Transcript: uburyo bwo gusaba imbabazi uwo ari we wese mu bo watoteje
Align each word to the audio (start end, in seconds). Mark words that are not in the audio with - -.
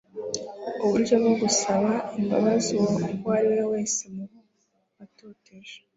uburyo 0.85 1.13
bwo 1.21 1.33
gusaba 1.41 1.91
imbabazi 2.19 2.73
uwo 2.83 2.95
ari 3.37 3.47
we 3.57 3.61
wese 3.73 4.01
mu 4.13 4.23
bo 4.29 4.39
watoteje 4.97 5.77